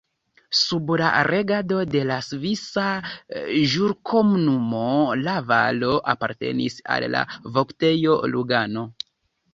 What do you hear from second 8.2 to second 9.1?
Lugano.